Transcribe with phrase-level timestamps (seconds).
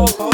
[0.00, 0.27] oh.